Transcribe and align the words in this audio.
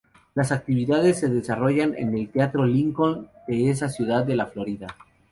Las 0.33 0.51
actividades 0.51 1.19
se 1.19 1.29
desarrollan 1.29 1.93
en 1.95 2.17
el 2.17 2.27
Teatro 2.31 2.65
Lincoln 2.65 3.29
de 3.47 3.69
esa 3.69 3.87
ciudad 3.87 4.23
de 4.25 4.35
la 4.35 4.47
Florida. 4.47 4.87